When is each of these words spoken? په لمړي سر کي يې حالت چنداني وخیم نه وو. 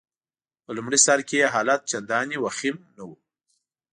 په 0.63 0.71
لمړي 0.77 0.99
سر 1.05 1.19
کي 1.27 1.35
يې 1.41 1.47
حالت 1.53 1.81
چنداني 1.89 2.37
وخیم 2.39 2.77
نه 2.97 3.03
وو. 3.07 3.15